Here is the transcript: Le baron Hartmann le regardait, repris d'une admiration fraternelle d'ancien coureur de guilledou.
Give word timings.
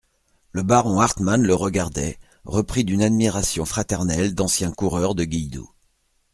Le 0.51 0.63
baron 0.63 0.99
Hartmann 0.99 1.43
le 1.43 1.53
regardait, 1.53 2.17
repris 2.43 2.83
d'une 2.83 3.03
admiration 3.03 3.65
fraternelle 3.65 4.33
d'ancien 4.33 4.71
coureur 4.71 5.13
de 5.13 5.25
guilledou. 5.25 5.69